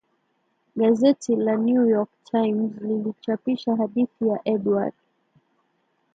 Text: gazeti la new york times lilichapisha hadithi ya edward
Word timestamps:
gazeti 0.79 1.31
la 1.35 1.55
new 1.57 1.85
york 1.85 2.09
times 2.23 2.75
lilichapisha 2.81 3.75
hadithi 3.75 4.27
ya 4.27 4.39
edward 4.45 4.93